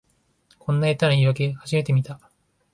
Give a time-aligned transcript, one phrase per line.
[0.57, 2.19] こんな下手な言いわけ初めて見た